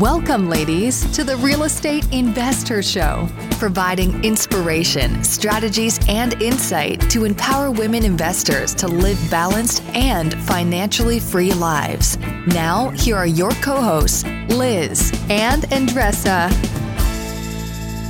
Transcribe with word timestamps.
Welcome, 0.00 0.50
ladies, 0.50 1.10
to 1.12 1.24
the 1.24 1.38
Real 1.38 1.62
Estate 1.62 2.04
InvestHER 2.10 2.84
Show, 2.84 3.26
providing 3.52 4.22
inspiration, 4.22 5.24
strategies, 5.24 5.98
and 6.06 6.34
insight 6.42 7.00
to 7.08 7.24
empower 7.24 7.70
women 7.70 8.04
investors 8.04 8.74
to 8.74 8.88
live 8.88 9.18
balanced 9.30 9.82
and 9.94 10.34
financially 10.42 11.18
free 11.18 11.50
lives. 11.54 12.18
Now, 12.46 12.90
here 12.90 13.16
are 13.16 13.26
your 13.26 13.52
co 13.62 13.80
hosts, 13.80 14.24
Liz 14.50 15.12
and 15.30 15.62
Andresa. 15.62 16.52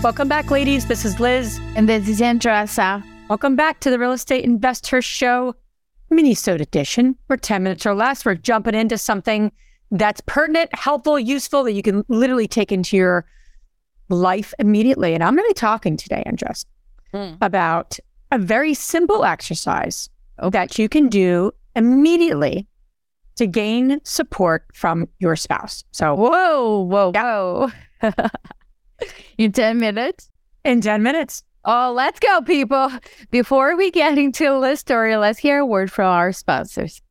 Welcome 0.02 0.26
back, 0.26 0.50
ladies. 0.50 0.86
This 0.86 1.04
is 1.04 1.20
Liz. 1.20 1.60
And 1.76 1.88
this 1.88 2.08
is 2.08 2.20
Andresa. 2.20 3.04
Welcome 3.28 3.54
back 3.54 3.78
to 3.78 3.90
the 3.90 3.98
Real 4.00 4.10
Estate 4.10 4.44
InvestHER 4.44 5.04
Show, 5.04 5.54
minisode 6.12 6.60
edition. 6.60 7.14
We're 7.28 7.36
10 7.36 7.62
minutes 7.62 7.86
or 7.86 7.94
less. 7.94 8.24
We're 8.24 8.34
jumping 8.34 8.74
into 8.74 8.98
something 8.98 9.52
that's 9.90 10.20
pertinent, 10.26 10.74
helpful, 10.74 11.18
useful 11.18 11.64
that 11.64 11.72
you 11.72 11.82
can 11.82 12.04
literally 12.08 12.48
take 12.48 12.72
into 12.72 12.96
your 12.96 13.24
life 14.08 14.52
immediately. 14.58 15.14
And 15.14 15.22
I'm 15.22 15.34
going 15.34 15.48
to 15.48 15.50
be 15.50 15.54
talking 15.54 15.96
today, 15.96 16.22
Andress, 16.26 16.64
mm. 17.12 17.36
about 17.40 17.98
a 18.32 18.38
very 18.38 18.74
simple 18.74 19.24
exercise 19.24 20.10
that 20.50 20.78
you 20.78 20.88
can 20.88 21.08
do 21.08 21.52
immediately 21.74 22.66
to 23.36 23.46
gain 23.46 24.00
support 24.04 24.64
from 24.74 25.08
your 25.18 25.36
spouse. 25.36 25.84
So, 25.92 26.14
whoa, 26.14 26.80
whoa, 26.80 27.12
whoa. 27.12 27.70
in 29.38 29.52
10 29.52 29.78
minutes? 29.78 30.30
In 30.64 30.80
10 30.80 31.02
minutes. 31.02 31.42
Oh, 31.64 31.92
let's 31.94 32.20
go, 32.20 32.40
people. 32.42 32.90
Before 33.30 33.76
we 33.76 33.90
get 33.90 34.16
into 34.16 34.60
the 34.60 34.76
story, 34.76 35.16
let's 35.16 35.38
hear 35.38 35.58
a 35.58 35.66
word 35.66 35.90
from 35.90 36.06
our 36.06 36.32
sponsors. 36.32 37.02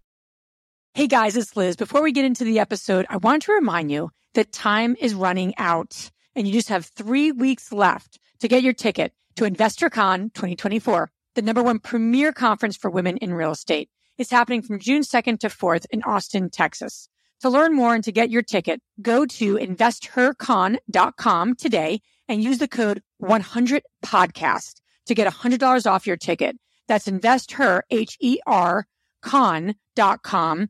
Hey 0.95 1.07
guys, 1.07 1.35
it's 1.35 1.57
Liz. 1.57 1.75
Before 1.75 2.01
we 2.01 2.13
get 2.13 2.23
into 2.23 2.45
the 2.45 2.59
episode, 2.59 3.05
I 3.09 3.17
want 3.17 3.43
to 3.43 3.51
remind 3.51 3.91
you 3.91 4.11
that 4.33 4.53
time 4.53 4.95
is 4.97 5.13
running 5.13 5.53
out 5.57 6.09
and 6.35 6.47
you 6.47 6.53
just 6.53 6.69
have 6.69 6.85
three 6.85 7.33
weeks 7.33 7.73
left 7.73 8.17
to 8.39 8.47
get 8.47 8.63
your 8.63 8.71
ticket 8.71 9.11
to 9.35 9.43
InvestHERCon 9.43 10.33
2024, 10.33 11.11
the 11.33 11.41
number 11.41 11.61
one 11.61 11.79
premier 11.79 12.31
conference 12.31 12.77
for 12.77 12.89
women 12.89 13.17
in 13.17 13.33
real 13.33 13.51
estate. 13.51 13.89
It's 14.17 14.31
happening 14.31 14.61
from 14.61 14.79
June 14.79 15.01
2nd 15.01 15.41
to 15.41 15.47
4th 15.47 15.85
in 15.91 16.01
Austin, 16.03 16.49
Texas. 16.49 17.09
To 17.41 17.49
learn 17.49 17.75
more 17.75 17.93
and 17.93 18.05
to 18.05 18.13
get 18.13 18.29
your 18.29 18.41
ticket, 18.41 18.81
go 19.01 19.25
to 19.25 19.57
investhercon.com 19.57 21.55
today 21.55 21.99
and 22.29 22.41
use 22.41 22.59
the 22.59 22.69
code 22.69 23.01
100podcast 23.21 24.75
to 25.07 25.13
get 25.13 25.27
$100 25.27 25.91
off 25.91 26.07
your 26.07 26.15
ticket. 26.15 26.55
That's 26.87 27.09
investher, 27.09 27.83
H-E-R, 27.91 28.87
con.com 29.21 30.69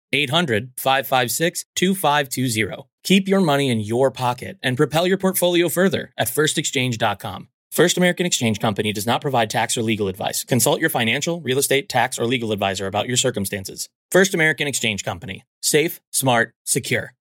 800 0.13 0.71
556 0.77 1.65
2520. 1.75 2.83
Keep 3.03 3.27
your 3.27 3.41
money 3.41 3.69
in 3.69 3.79
your 3.79 4.11
pocket 4.11 4.57
and 4.61 4.77
propel 4.77 5.07
your 5.07 5.17
portfolio 5.17 5.69
further 5.69 6.13
at 6.17 6.27
firstexchange.com. 6.27 7.47
First 7.71 7.97
American 7.97 8.25
Exchange 8.25 8.59
Company 8.59 8.91
does 8.91 9.07
not 9.07 9.21
provide 9.21 9.49
tax 9.49 9.77
or 9.77 9.81
legal 9.81 10.09
advice. 10.09 10.43
Consult 10.43 10.81
your 10.81 10.89
financial, 10.89 11.39
real 11.39 11.57
estate, 11.57 11.87
tax, 11.87 12.19
or 12.19 12.25
legal 12.25 12.51
advisor 12.51 12.85
about 12.85 13.07
your 13.07 13.15
circumstances. 13.15 13.87
First 14.11 14.33
American 14.33 14.67
Exchange 14.67 15.05
Company. 15.05 15.45
Safe, 15.61 16.01
smart, 16.11 16.53
secure. 16.65 17.13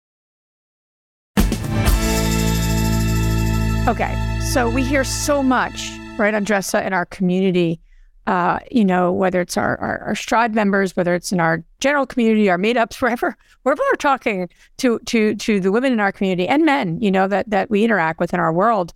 Okay, 3.89 4.39
so 4.41 4.69
we 4.71 4.83
hear 4.83 5.05
so 5.05 5.43
much, 5.43 5.91
right, 6.19 6.35
Andresa, 6.35 6.85
in 6.87 6.95
our 6.95 7.07
community 7.07 7.81
uh, 8.29 8.59
you 8.71 8.85
know, 8.85 9.11
whether 9.11 9.41
it's 9.41 9.57
our, 9.57 9.79
our, 9.79 10.01
our 10.01 10.15
Stride 10.15 10.55
members, 10.55 10.95
whether 10.95 11.15
it's 11.15 11.33
in 11.33 11.41
our 11.41 11.65
general 11.81 12.05
community, 12.05 12.51
our 12.51 12.59
meetups, 12.59 13.01
wherever 13.01 13.35
wherever 13.63 13.83
we're 13.91 13.97
talking 13.97 14.51
to 14.77 14.99
to 15.07 15.35
to 15.37 15.61
the 15.61 15.73
women 15.73 15.95
in 15.95 15.99
our 15.99 16.13
community 16.13 16.47
and 16.47 16.67
men, 16.67 17.01
you 17.01 17.11
know, 17.11 17.27
that 17.27 17.49
that 17.49 17.71
we 17.71 17.85
interact 17.85 18.21
with 18.21 18.35
in 18.35 18.39
our 18.39 18.53
world, 18.53 18.93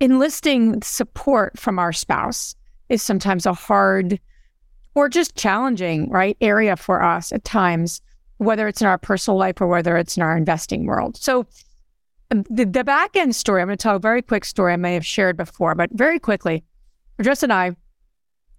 enlisting 0.00 0.82
support 0.82 1.56
from 1.56 1.78
our 1.78 1.92
spouse 1.92 2.56
is 2.88 3.00
sometimes 3.00 3.46
a 3.46 3.52
hard 3.52 4.18
or 4.96 5.08
just 5.08 5.36
challenging, 5.36 6.10
right, 6.10 6.36
area 6.40 6.74
for 6.74 7.00
us 7.00 7.30
at 7.30 7.44
times, 7.44 8.00
whether 8.38 8.66
it's 8.66 8.80
in 8.80 8.88
our 8.88 8.98
personal 8.98 9.38
life 9.38 9.60
or 9.60 9.68
whether 9.68 9.96
it's 9.96 10.16
in 10.16 10.22
our 10.24 10.36
investing 10.36 10.84
world. 10.84 11.16
So 11.16 11.46
um, 12.32 12.42
the, 12.50 12.64
the 12.64 12.82
back 12.82 13.14
end 13.14 13.36
story, 13.36 13.62
I'm 13.62 13.68
going 13.68 13.78
to 13.78 13.82
tell 13.82 13.94
a 13.94 14.00
very 14.00 14.20
quick 14.20 14.44
story 14.44 14.72
I 14.72 14.76
may 14.76 14.94
have 14.94 15.06
shared 15.06 15.36
before, 15.36 15.76
but 15.76 15.90
very 15.92 16.18
quickly 16.18 16.64
Jess 17.22 17.42
and 17.42 17.52
I, 17.52 17.76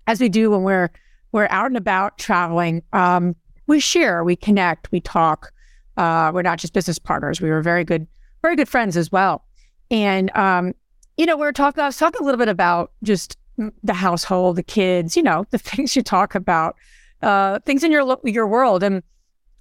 as 0.07 0.19
we 0.19 0.29
do 0.29 0.51
when 0.51 0.63
we're 0.63 0.89
we're 1.31 1.47
out 1.49 1.67
and 1.67 1.77
about 1.77 2.17
traveling, 2.17 2.81
um, 2.93 3.35
we 3.67 3.79
share, 3.79 4.23
we 4.23 4.35
connect, 4.35 4.91
we 4.91 4.99
talk. 4.99 5.51
Uh, 5.95 6.31
we're 6.33 6.41
not 6.41 6.59
just 6.59 6.73
business 6.73 6.97
partners; 6.97 7.41
we 7.41 7.49
were 7.49 7.61
very 7.61 7.83
good, 7.83 8.07
very 8.41 8.55
good 8.55 8.69
friends 8.69 8.97
as 8.97 9.11
well. 9.11 9.45
And 9.91 10.35
um, 10.35 10.73
you 11.17 11.25
know, 11.25 11.35
we 11.35 11.41
were 11.41 11.53
talking. 11.53 11.81
I 11.83 11.87
was 11.87 11.97
talking 11.97 12.21
a 12.21 12.23
little 12.23 12.39
bit 12.39 12.47
about 12.47 12.91
just 13.03 13.37
the 13.83 13.93
household, 13.93 14.55
the 14.55 14.63
kids, 14.63 15.17
you 15.17 15.23
know, 15.23 15.45
the 15.51 15.57
things 15.57 15.95
you 15.95 16.01
talk 16.01 16.35
about, 16.35 16.75
uh, 17.21 17.59
things 17.59 17.83
in 17.83 17.91
your 17.91 18.17
your 18.23 18.47
world. 18.47 18.83
And 18.83 19.03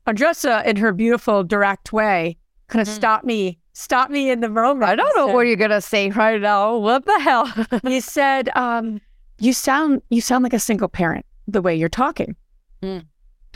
Andresa, 0.06 0.64
in 0.64 0.76
her 0.76 0.92
beautiful, 0.92 1.44
direct 1.44 1.92
way, 1.92 2.38
kind 2.68 2.80
of 2.80 2.88
mm. 2.88 2.96
stopped 2.96 3.24
me 3.24 3.58
stop 3.78 4.10
me 4.10 4.30
in 4.30 4.40
the 4.40 4.48
moment. 4.48 4.90
I 4.90 4.96
don't 4.96 5.16
know 5.16 5.28
what 5.28 5.46
you're 5.46 5.56
gonna 5.56 5.80
say 5.80 6.10
right 6.10 6.40
now. 6.40 6.76
What 6.76 7.06
the 7.06 7.18
hell? 7.20 7.52
you 7.84 8.00
said, 8.00 8.50
um, 8.56 9.00
you 9.38 9.52
sound 9.52 10.02
you 10.10 10.20
sound 10.20 10.42
like 10.42 10.52
a 10.52 10.58
single 10.58 10.88
parent 10.88 11.24
the 11.46 11.62
way 11.62 11.74
you're 11.74 11.88
talking. 11.88 12.34
Mm. 12.82 13.06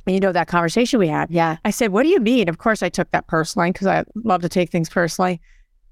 You 0.06 0.20
know 0.20 0.32
that 0.32 0.48
conversation 0.48 0.98
we 0.98 1.08
had. 1.08 1.30
Yeah. 1.30 1.56
I 1.64 1.70
said, 1.70 1.92
What 1.92 2.04
do 2.04 2.08
you 2.08 2.20
mean? 2.20 2.48
Of 2.48 2.58
course 2.58 2.82
I 2.82 2.88
took 2.88 3.10
that 3.10 3.26
personally 3.26 3.72
because 3.72 3.86
I 3.86 4.04
love 4.14 4.42
to 4.42 4.48
take 4.48 4.70
things 4.70 4.88
personally. 4.88 5.40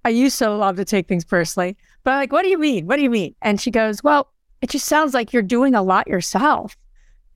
I 0.05 0.11
used 0.11 0.39
to 0.39 0.51
love 0.51 0.77
to 0.77 0.85
take 0.85 1.09
things 1.09 1.25
personally. 1.25 1.77
But 2.05 2.13
I'm 2.13 2.21
like, 2.21 2.33
what 2.33 2.43
do 2.43 2.49
you 2.49 2.59
mean? 2.59 2.87
What 2.87 2.97
do 2.97 3.03
you 3.03 3.11
mean? 3.11 3.35
And 3.43 3.61
she 3.61 3.71
goes, 3.71 4.03
Well, 4.03 4.29
it 4.63 4.71
just 4.71 4.87
sounds 4.87 5.13
like 5.13 5.33
you're 5.33 5.43
doing 5.43 5.75
a 5.75 5.83
lot 5.83 6.07
yourself. 6.07 6.77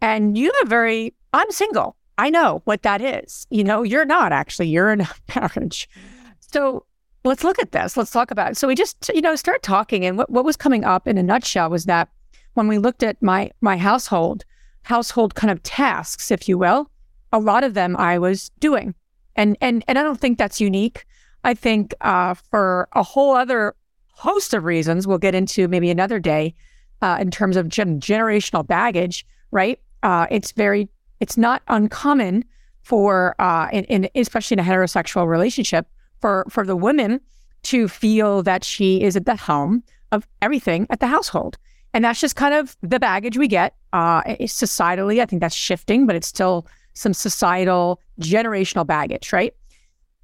And 0.00 0.38
you 0.38 0.52
have 0.60 0.68
very 0.68 1.12
I'm 1.32 1.50
single. 1.50 1.96
I 2.18 2.30
know 2.30 2.62
what 2.64 2.82
that 2.82 3.00
is. 3.00 3.48
You 3.50 3.64
know, 3.64 3.82
you're 3.82 4.04
not 4.04 4.32
actually, 4.32 4.68
you're 4.68 4.92
in 4.92 5.00
a 5.00 5.10
marriage. 5.34 5.88
So 6.54 6.86
let's 7.24 7.42
look 7.42 7.58
at 7.58 7.72
this. 7.72 7.96
Let's 7.96 8.12
talk 8.12 8.30
about 8.30 8.52
it. 8.52 8.56
So 8.56 8.68
we 8.68 8.76
just, 8.76 9.10
you 9.12 9.20
know, 9.20 9.34
start 9.34 9.64
talking. 9.64 10.04
And 10.04 10.16
what, 10.16 10.30
what 10.30 10.44
was 10.44 10.56
coming 10.56 10.84
up 10.84 11.08
in 11.08 11.18
a 11.18 11.22
nutshell 11.22 11.68
was 11.68 11.86
that 11.86 12.08
when 12.52 12.68
we 12.68 12.78
looked 12.78 13.02
at 13.02 13.20
my 13.20 13.50
my 13.60 13.76
household, 13.76 14.44
household 14.82 15.34
kind 15.34 15.50
of 15.50 15.60
tasks, 15.64 16.30
if 16.30 16.48
you 16.48 16.56
will, 16.56 16.88
a 17.32 17.40
lot 17.40 17.64
of 17.64 17.74
them 17.74 17.96
I 17.96 18.20
was 18.20 18.50
doing. 18.60 18.94
And 19.34 19.56
and 19.60 19.84
and 19.88 19.98
I 19.98 20.04
don't 20.04 20.20
think 20.20 20.38
that's 20.38 20.60
unique. 20.60 21.06
I 21.42 21.54
think 21.54 21.92
uh, 22.02 22.34
for 22.34 22.88
a 22.92 23.02
whole 23.02 23.34
other 23.34 23.74
host 24.12 24.54
of 24.54 24.62
reasons 24.62 25.08
we'll 25.08 25.18
get 25.18 25.34
into 25.34 25.66
maybe 25.66 25.90
another 25.90 26.20
day 26.20 26.54
uh, 27.02 27.18
in 27.20 27.32
terms 27.32 27.56
of 27.56 27.68
gen- 27.68 27.98
generational 27.98 28.64
baggage, 28.64 29.26
right? 29.50 29.80
Uh, 30.04 30.28
it's 30.30 30.52
very, 30.52 30.88
it's 31.18 31.36
not 31.36 31.62
uncommon 31.66 32.44
for, 32.82 33.34
uh, 33.40 33.68
in, 33.72 33.84
in, 33.86 34.08
especially 34.14 34.54
in 34.54 34.60
a 34.60 34.62
heterosexual 34.62 35.26
relationship, 35.26 35.88
for 36.24 36.46
for 36.48 36.64
the 36.64 36.74
woman 36.74 37.20
to 37.64 37.86
feel 37.86 38.42
that 38.42 38.64
she 38.64 39.02
is 39.02 39.14
at 39.14 39.26
the 39.26 39.36
helm 39.36 39.82
of 40.10 40.26
everything 40.40 40.86
at 40.88 41.00
the 41.00 41.06
household. 41.06 41.58
And 41.92 42.02
that's 42.02 42.18
just 42.18 42.34
kind 42.34 42.54
of 42.54 42.74
the 42.80 42.98
baggage 42.98 43.36
we 43.36 43.46
get. 43.46 43.74
Uh, 43.92 44.22
societally, 44.40 45.20
I 45.20 45.26
think 45.26 45.42
that's 45.42 45.54
shifting, 45.54 46.06
but 46.06 46.16
it's 46.16 46.26
still 46.26 46.66
some 46.94 47.12
societal 47.12 48.00
generational 48.20 48.86
baggage, 48.86 49.34
right? 49.34 49.54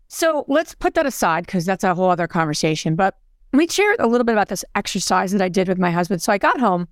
So 0.08 0.46
let's 0.48 0.74
put 0.74 0.94
that 0.94 1.04
aside 1.04 1.44
because 1.44 1.66
that's 1.66 1.84
a 1.84 1.94
whole 1.94 2.08
other 2.08 2.26
conversation. 2.26 2.96
But 2.96 3.18
let 3.52 3.58
me 3.58 3.68
share 3.68 3.94
a 3.98 4.06
little 4.06 4.24
bit 4.24 4.32
about 4.32 4.48
this 4.48 4.64
exercise 4.74 5.32
that 5.32 5.42
I 5.42 5.50
did 5.50 5.68
with 5.68 5.78
my 5.78 5.90
husband. 5.90 6.22
So 6.22 6.32
I 6.32 6.38
got 6.38 6.58
home 6.58 6.88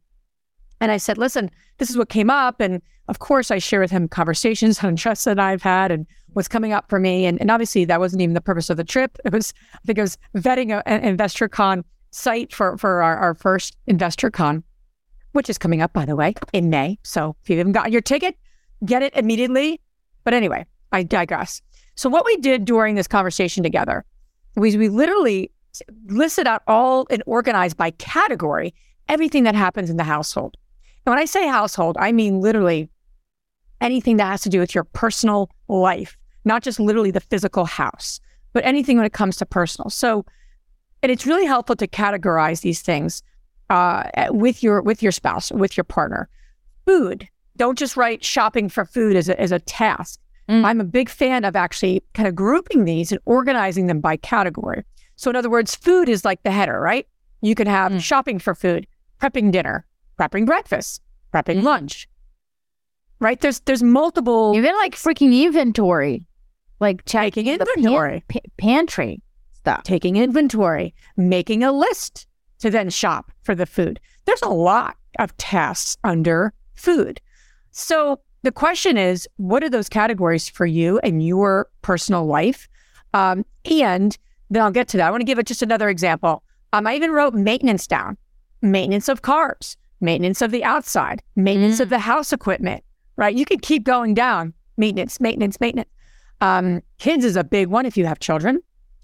And 0.83 0.93
I 0.93 0.99
said, 0.99 1.17
listen, 1.17 1.51
this 1.79 1.89
is 1.89 1.97
what 1.97 2.11
came 2.11 2.29
up. 2.29 2.61
And 2.61 2.83
of 3.09 3.21
course, 3.21 3.51
I 3.51 3.59
share 3.59 3.81
with 3.81 3.91
him 3.91 4.07
conversations 4.07 4.85
on 4.85 4.97
trust 4.97 5.25
that 5.25 5.41
I've 5.41 5.63
had 5.63 5.91
and 5.91 6.07
what's 6.33 6.49
coming 6.49 6.73
up 6.73 6.89
for 6.89 6.99
me. 6.99 7.27
And, 7.27 7.41
and 7.41 7.51
obviously, 7.51 7.85
that 7.85 8.01
wasn't 8.01 8.23
even 8.23 8.35
the 8.35 8.41
purpose 8.41 8.71
of 8.71 8.77
the 8.77 8.85
trip. 8.85 9.19
It 9.25 9.33
was, 9.33 9.53
I 9.75 9.79
think 9.87 9.99
it 9.99 10.03
was 10.03 10.19
vetting 10.37 10.77
a, 10.77 10.87
an 10.89 11.17
InvestHERCon 11.17 11.85
site 12.11 12.53
for, 12.53 12.77
for 12.79 13.03
our, 13.03 13.17
our 13.17 13.35
first 13.35 13.77
InvestHERCon, 13.89 14.63
which 15.33 15.51
is 15.51 15.59
coming 15.59 15.83
up, 15.83 15.93
by 15.93 16.05
the 16.05 16.17
way, 16.17 16.35
in 16.53 16.71
May. 16.71 16.99
So 17.03 17.37
if 17.43 17.51
you 17.51 17.59
haven't 17.59 17.73
gotten 17.73 17.93
your 17.93 18.03
ticket, 18.03 18.37
get 18.85 19.03
it 19.03 19.15
immediately. 19.17 19.81
But 20.25 20.35
anyway, 20.35 20.67
I 20.93 21.03
digress. 21.03 21.63
So 21.95 22.09
what 22.09 22.25
we 22.25 22.37
did 22.37 22.65
during 22.65 22.95
this 22.95 23.09
conversation 23.09 23.63
together 23.63 24.05
was 24.57 24.77
we 24.77 24.89
literally 24.89 25.51
listed 26.07 26.47
out 26.47 26.63
all 26.67 27.07
and 27.11 27.23
organized 27.27 27.77
by 27.77 27.91
category 27.93 28.75
everything 29.09 29.45
that 29.45 29.55
happens 29.55 29.91
in 29.91 29.97
the 29.97 30.05
household. 30.05 30.57
And 31.05 31.13
when 31.13 31.19
I 31.19 31.25
say 31.25 31.47
household, 31.47 31.97
I 31.99 32.13
mean 32.13 32.41
literally 32.41 32.91
anything 33.81 34.17
that 34.17 34.27
has 34.27 34.43
to 34.43 34.49
do 34.49 34.61
with 34.61 34.75
your 34.75 34.85
personal 34.85 35.51
life, 35.69 36.17
not 36.45 36.63
just 36.63 36.81
literally 36.81 37.11
the 37.11 37.21
physical 37.21 37.65
house, 37.65 38.21
but 38.53 38.65
anything 38.65 38.97
when 38.97 39.07
it 39.07 39.13
comes 39.13 39.37
to 39.37 39.47
personal. 39.47 39.91
So, 39.91 40.25
and 41.03 41.13
it's 41.13 41.27
really 41.27 41.47
helpful 41.47 41.77
to 41.77 41.87
categorize 41.87 42.63
these 42.63 42.83
things 42.83 43.23
uh, 43.71 44.05
with 44.31 44.63
your 44.63 44.83
with 44.83 45.03
your 45.03 45.13
spouse, 45.13 45.53
with 45.53 45.77
your 45.77 45.85
partner. 45.85 46.29
Food. 46.87 47.29
Don't 47.57 47.79
just 47.79 47.97
write 47.97 48.25
shopping 48.25 48.69
for 48.69 48.85
food 48.85 49.17
as 49.17 49.29
a, 49.29 49.39
as 49.41 49.53
a 49.53 49.59
task. 49.59 50.21
Mm. 50.49 50.65
I'm 50.65 50.81
a 50.81 50.85
big 50.85 51.09
fan 51.09 51.45
of 51.45 51.57
actually 51.57 52.03
kind 52.15 52.29
of 52.29 52.35
grouping 52.35 52.85
these 52.85 53.13
and 53.13 53.21
organizing 53.27 53.87
them 53.87 54.01
by 54.01 54.17
category. 54.17 54.85
So, 55.17 55.29
in 55.31 55.37
other 55.37 55.51
words, 55.51 55.75
food 55.75 56.09
is 56.09 56.25
like 56.25 56.43
the 56.43 56.51
header, 56.51 56.81
right? 56.81 57.07
You 57.43 57.55
can 57.55 57.67
have 57.67 57.93
mm. 57.93 58.01
shopping 58.01 58.39
for 58.39 58.55
food, 58.55 58.87
prepping 59.21 59.53
dinner, 59.53 59.85
prepping 60.19 60.47
breakfast, 60.47 61.03
prepping 61.35 61.61
mm. 61.61 61.65
lunch. 61.65 62.09
Right? 63.21 63.41
There's 63.41 63.61
there's 63.61 63.83
multiple 63.83 64.53
even 64.55 64.75
like 64.77 64.95
freaking 64.95 65.45
inventory, 65.45 66.25
like 66.81 67.05
checking 67.05 67.47
inventory, 67.49 68.23
pan- 68.29 68.43
pantry 68.57 69.23
stuff, 69.55 69.83
taking 69.83 70.17
inventory, 70.17 70.95
making 71.17 71.65
a 71.65 71.73
list 71.73 72.27
to 72.61 72.71
then 72.71 72.91
shop 72.91 73.33
for 73.43 73.55
the 73.55 73.67
food. 73.67 74.01
There's 74.25 74.43
a 74.43 74.49
lot 74.49 74.97
of 75.19 75.37
tasks 75.37 75.97
under 76.05 76.53
food. 76.75 77.21
So 77.73 78.21
the 78.43 78.53
question 78.53 78.97
is, 78.97 79.29
what 79.37 79.65
are 79.65 79.71
those 79.71 79.89
categories 79.89 80.49
for 80.49 80.67
you 80.67 80.99
and 81.01 81.25
your 81.25 81.69
personal 81.83 82.25
life? 82.25 82.69
Um, 83.15 83.45
and 83.65 84.17
then 84.51 84.63
I'll 84.63 84.71
get 84.71 84.89
to 84.89 84.97
that. 84.99 85.09
I 85.09 85.11
want 85.11 85.21
to 85.21 85.27
give 85.27 85.39
it 85.39 85.47
just 85.47 85.63
another 85.63 85.89
example. 85.89 86.43
Um, 86.73 86.87
I 86.87 86.95
even 86.95 87.11
wrote 87.11 87.35
maintenance 87.35 87.87
down 87.87 88.17
maintenance 88.61 89.09
of 89.09 89.23
cars, 89.23 89.77
maintenance 90.01 90.43
of 90.43 90.51
the 90.51 90.65
outside, 90.65 91.23
maintenance 91.37 91.79
mm. 91.79 91.83
of 91.83 91.89
the 91.91 91.99
house 91.99 92.33
equipment, 92.33 92.83
right? 93.19 93.37
You 93.37 93.45
could 93.45 93.61
keep 93.61 93.85
going 93.85 94.15
down 94.15 94.55
maintenance, 94.79 95.21
maintenance, 95.21 95.61
maintenance. 95.61 95.91
Um, 96.41 96.83
kids 96.99 97.25
is 97.25 97.37
a 97.37 97.45
big 97.45 97.69
one 97.69 97.85
if 97.85 97.97
you 97.99 98.07
have 98.07 98.21
children, 98.21 98.61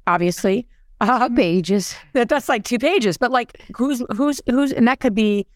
obviously. 0.07 0.67
Um, 1.01 1.35
pages. 1.35 1.95
That, 2.15 2.31
that's 2.31 2.49
like 2.49 2.65
two 2.65 2.79
pages, 2.79 3.19
but 3.19 3.31
like 3.31 3.61
who's, 3.77 4.03
who's, 4.17 4.41
who's, 4.49 4.73
and 4.73 4.89
that 4.89 5.01
could 5.01 5.15
be 5.15 5.47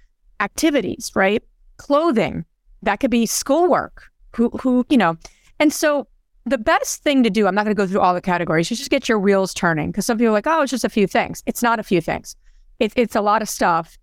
activities, 0.40 1.12
right? 1.14 1.43
Clothing, 1.78 2.44
that 2.82 2.96
could 3.00 3.10
be 3.10 3.25
schoolwork, 3.25 4.02
who, 4.34 4.50
who, 4.60 4.84
you 4.90 4.99
know. 4.99 5.16
And 5.60 5.72
so 5.72 6.08
the 6.44 6.58
best 6.58 7.02
thing 7.02 7.22
to 7.22 7.31
do, 7.31 7.46
I'm 7.46 7.55
not 7.55 7.64
going 7.64 7.75
to 7.75 7.81
go 7.81 7.87
through 7.87 8.00
all 8.00 8.12
the 8.12 8.20
categories, 8.20 8.70
You 8.70 8.76
just 8.76 8.90
get 8.90 9.08
your 9.08 9.20
wheels 9.20 9.55
turning. 9.55 9.90
Because 9.90 10.06
some 10.06 10.19
people 10.19 10.31
are 10.31 10.32
like, 10.32 10.46
oh, 10.49 10.62
it's 10.62 10.70
just 10.72 10.84
a 10.84 10.90
few 10.90 11.06
things. 11.06 11.43
It's 11.46 11.62
not 11.62 11.78
a 11.78 11.84
few 11.84 12.00
things. 12.00 12.34
It, 12.81 12.93
it's 12.96 13.14
a 13.14 13.20
lot 13.20 13.40
of 13.40 13.49
stuff. 13.49 13.96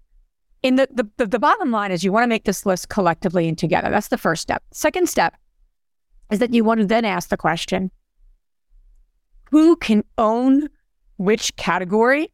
In 0.66 0.78
the, 0.78 0.90
the, 0.92 1.08
the, 1.18 1.28
the 1.28 1.38
bottom 1.38 1.70
line 1.70 1.92
is 1.92 2.04
you 2.04 2.12
want 2.12 2.24
to 2.24 2.28
make 2.28 2.46
this 2.46 2.66
list 2.66 2.90
collectively 2.90 3.48
and 3.48 3.56
together. 3.56 3.92
That's 3.92 4.08
the 4.08 4.18
first 4.18 4.42
step. 4.42 4.64
Second 4.72 5.08
step 5.08 5.36
is 6.32 6.40
that 6.40 6.56
you 6.56 6.64
want 6.64 6.80
to 6.80 6.88
then 6.88 7.06
ask 7.06 7.30
the 7.30 7.38
question, 7.38 7.92
who 9.52 9.76
can 9.76 10.04
own 10.18 10.68
which 11.18 11.56
category 11.56 12.32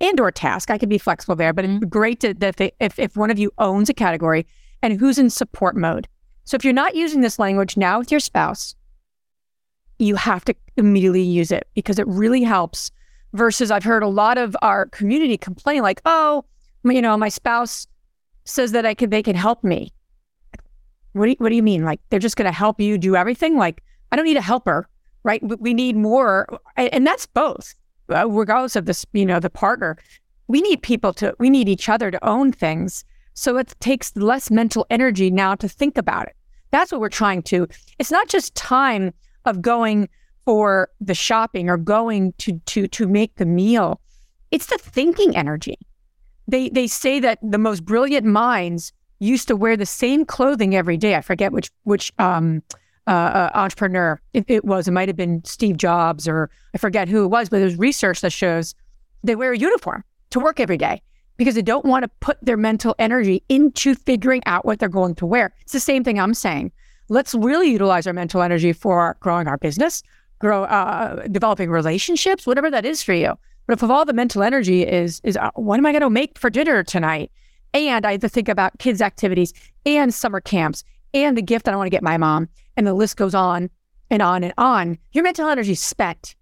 and 0.00 0.20
or 0.20 0.30
task? 0.30 0.70
I 0.70 0.78
could 0.78 0.88
be 0.88 0.98
flexible 0.98 1.34
there, 1.34 1.52
but 1.52 1.64
it's 1.64 1.84
great 1.86 2.20
to, 2.20 2.32
that 2.34 2.60
if, 2.78 2.96
if 2.96 3.16
one 3.16 3.28
of 3.28 3.40
you 3.40 3.50
owns 3.58 3.88
a 3.88 3.94
category 3.94 4.46
and 4.80 5.00
who's 5.00 5.18
in 5.18 5.28
support 5.28 5.74
mode. 5.74 6.06
So 6.44 6.54
if 6.54 6.62
you're 6.62 6.72
not 6.72 6.94
using 6.94 7.22
this 7.22 7.40
language 7.40 7.76
now 7.76 7.98
with 7.98 8.12
your 8.12 8.20
spouse, 8.20 8.76
you 9.98 10.14
have 10.14 10.44
to 10.44 10.54
immediately 10.76 11.22
use 11.22 11.50
it 11.50 11.66
because 11.74 11.98
it 11.98 12.06
really 12.06 12.44
helps. 12.44 12.92
Versus, 13.32 13.72
I've 13.72 13.82
heard 13.82 14.04
a 14.04 14.08
lot 14.08 14.38
of 14.38 14.56
our 14.62 14.86
community 14.86 15.36
complain, 15.36 15.82
like, 15.82 16.00
oh, 16.06 16.44
you 16.84 17.02
know, 17.02 17.16
my 17.16 17.28
spouse 17.28 17.86
says 18.44 18.72
that 18.72 18.86
I 18.86 18.94
could, 18.94 19.10
they 19.10 19.22
can 19.22 19.36
help 19.36 19.62
me. 19.62 19.92
What 21.12 21.26
do 21.26 21.30
you, 21.30 21.36
what 21.38 21.48
do 21.48 21.56
you 21.56 21.62
mean? 21.62 21.84
Like, 21.84 22.00
they're 22.10 22.20
just 22.20 22.36
going 22.36 22.46
to 22.46 22.52
help 22.52 22.80
you 22.80 22.98
do 22.98 23.16
everything? 23.16 23.56
Like, 23.56 23.82
I 24.12 24.16
don't 24.16 24.24
need 24.24 24.36
a 24.36 24.42
helper, 24.42 24.88
right? 25.24 25.42
We 25.60 25.74
need 25.74 25.96
more. 25.96 26.46
And 26.76 27.06
that's 27.06 27.26
both, 27.26 27.74
uh, 28.14 28.28
regardless 28.28 28.76
of 28.76 28.86
this, 28.86 29.04
you 29.12 29.26
know, 29.26 29.40
the 29.40 29.50
partner. 29.50 29.96
We 30.46 30.60
need 30.60 30.82
people 30.82 31.12
to, 31.14 31.34
we 31.38 31.50
need 31.50 31.68
each 31.68 31.88
other 31.88 32.10
to 32.10 32.24
own 32.26 32.52
things. 32.52 33.04
So 33.34 33.56
it 33.56 33.74
takes 33.80 34.16
less 34.16 34.50
mental 34.50 34.86
energy 34.90 35.30
now 35.30 35.54
to 35.56 35.68
think 35.68 35.98
about 35.98 36.26
it. 36.26 36.36
That's 36.70 36.92
what 36.92 37.00
we're 37.00 37.08
trying 37.08 37.42
to. 37.44 37.66
It's 37.98 38.10
not 38.10 38.28
just 38.28 38.54
time 38.54 39.12
of 39.44 39.62
going 39.62 40.08
for 40.44 40.90
the 41.00 41.14
shopping 41.14 41.68
or 41.68 41.76
going 41.76 42.32
to 42.38 42.58
to 42.66 42.88
to 42.88 43.06
make 43.06 43.36
the 43.36 43.46
meal. 43.46 44.00
It's 44.50 44.66
the 44.66 44.78
thinking 44.78 45.36
energy. 45.36 45.76
They 46.48 46.70
they 46.70 46.86
say 46.86 47.20
that 47.20 47.38
the 47.42 47.58
most 47.58 47.84
brilliant 47.84 48.26
minds 48.26 48.92
used 49.20 49.48
to 49.48 49.56
wear 49.56 49.76
the 49.76 49.86
same 49.86 50.24
clothing 50.24 50.74
every 50.74 50.96
day. 50.96 51.14
I 51.14 51.20
forget 51.20 51.52
which 51.52 51.70
which 51.84 52.12
um, 52.18 52.62
uh, 53.06 53.10
uh, 53.10 53.50
entrepreneur 53.54 54.20
it, 54.32 54.44
it, 54.48 54.64
was. 54.64 54.88
It 54.88 54.92
might 54.92 55.08
have 55.08 55.16
been 55.16 55.42
Steve 55.44 55.76
Jobs 55.76 56.26
or 56.28 56.50
I 56.74 56.78
forget 56.78 57.08
who 57.08 57.24
it 57.24 57.28
was, 57.28 57.48
but 57.48 57.58
there's 57.58 57.76
research 57.76 58.20
that 58.22 58.32
shows 58.32 58.74
they 59.22 59.36
wear 59.36 59.52
a 59.52 59.58
uniform 59.58 60.04
to 60.30 60.40
work 60.40 60.60
every 60.60 60.76
day 60.76 61.02
because 61.36 61.54
they 61.54 61.62
don't 61.62 61.84
want 61.84 62.02
to 62.02 62.10
put 62.20 62.38
their 62.42 62.56
mental 62.56 62.94
energy 62.98 63.42
into 63.48 63.94
figuring 63.94 64.42
out 64.46 64.64
what 64.64 64.78
they're 64.78 64.88
going 64.88 65.14
to 65.16 65.26
wear. 65.26 65.54
It's 65.62 65.72
the 65.72 65.80
same 65.80 66.04
thing 66.04 66.18
I'm 66.18 66.34
saying 66.34 66.72
let's 67.08 67.34
really 67.34 67.70
utilize 67.70 68.06
our 68.06 68.12
mental 68.12 68.42
energy 68.42 68.72
for 68.72 69.16
growing 69.20 69.48
our 69.48 69.56
business, 69.56 70.02
grow, 70.38 70.64
uh, 70.64 71.26
developing 71.28 71.70
relationships, 71.70 72.46
whatever 72.46 72.70
that 72.70 72.84
is 72.84 73.02
for 73.02 73.14
you. 73.14 73.32
But 73.68 73.82
if 73.82 73.90
all 73.90 74.06
the 74.06 74.14
mental 74.14 74.42
energy 74.42 74.82
is 74.82 75.20
is 75.22 75.36
uh, 75.36 75.50
what 75.54 75.78
am 75.78 75.84
I 75.84 75.92
going 75.92 76.00
to 76.00 76.10
make 76.10 76.38
for 76.38 76.48
dinner 76.48 76.82
tonight? 76.82 77.30
And 77.74 78.06
I 78.06 78.12
have 78.12 78.22
to 78.22 78.28
think 78.28 78.48
about 78.48 78.78
kids' 78.78 79.02
activities 79.02 79.52
and 79.84 80.12
summer 80.12 80.40
camps 80.40 80.82
and 81.12 81.36
the 81.36 81.42
gift 81.42 81.66
that 81.66 81.74
I 81.74 81.76
want 81.76 81.86
to 81.86 81.90
get 81.90 82.02
my 82.02 82.16
mom, 82.16 82.48
and 82.76 82.86
the 82.86 82.94
list 82.94 83.16
goes 83.16 83.34
on 83.34 83.68
and 84.10 84.22
on 84.22 84.42
and 84.42 84.54
on. 84.56 84.98
Your 85.12 85.22
mental 85.22 85.48
energy 85.48 85.72
is 85.72 85.82
spent. 85.82 86.34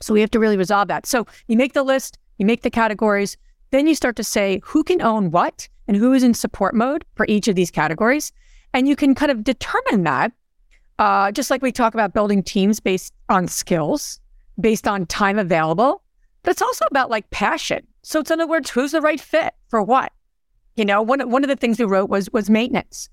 So 0.00 0.14
we 0.14 0.20
have 0.20 0.30
to 0.30 0.38
really 0.38 0.56
resolve 0.56 0.86
that. 0.88 1.04
So 1.04 1.26
you 1.48 1.56
make 1.56 1.72
the 1.72 1.82
list, 1.82 2.16
you 2.38 2.46
make 2.46 2.62
the 2.62 2.70
categories, 2.70 3.36
then 3.72 3.88
you 3.88 3.96
start 3.96 4.14
to 4.16 4.24
say 4.24 4.60
who 4.64 4.84
can 4.84 5.02
own 5.02 5.32
what 5.32 5.68
and 5.88 5.96
who 5.96 6.12
is 6.12 6.22
in 6.22 6.34
support 6.34 6.76
mode 6.76 7.04
for 7.16 7.26
each 7.28 7.48
of 7.48 7.56
these 7.56 7.72
categories. 7.72 8.32
And 8.72 8.86
you 8.86 8.94
can 8.94 9.16
kind 9.16 9.32
of 9.32 9.42
determine 9.42 10.04
that, 10.04 10.32
uh, 11.00 11.32
just 11.32 11.50
like 11.50 11.60
we 11.60 11.72
talk 11.72 11.94
about 11.94 12.14
building 12.14 12.42
teams 12.44 12.78
based 12.78 13.12
on 13.28 13.48
skills, 13.48 14.20
based 14.60 14.86
on 14.86 15.06
time 15.06 15.36
available. 15.36 16.02
But 16.42 16.52
it's 16.52 16.62
also 16.62 16.86
about 16.90 17.10
like 17.10 17.30
passion. 17.30 17.86
So 18.02 18.20
it's 18.20 18.30
in 18.30 18.40
other 18.40 18.48
words, 18.48 18.70
who's 18.70 18.92
the 18.92 19.00
right 19.00 19.20
fit 19.20 19.54
for 19.68 19.82
what? 19.82 20.12
You 20.76 20.84
know, 20.84 21.02
one 21.02 21.30
one 21.30 21.44
of 21.44 21.48
the 21.48 21.56
things 21.56 21.78
we 21.78 21.84
wrote 21.84 22.08
was 22.08 22.30
was 22.32 22.48
maintenance 22.48 23.08